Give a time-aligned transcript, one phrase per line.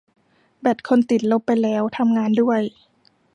[0.61, 2.61] แบตคนติดลบไปแล้ว ทำงานด้วย